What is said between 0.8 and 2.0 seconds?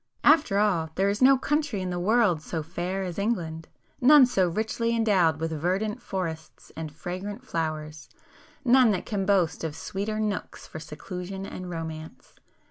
there is no country in the